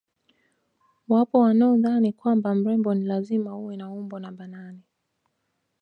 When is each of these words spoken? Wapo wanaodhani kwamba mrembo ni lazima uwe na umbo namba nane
Wapo 1.07 1.39
wanaodhani 1.39 2.13
kwamba 2.13 2.55
mrembo 2.55 2.93
ni 2.93 3.05
lazima 3.05 3.55
uwe 3.57 3.77
na 3.77 3.91
umbo 3.91 4.19
namba 4.19 4.47
nane 4.47 4.79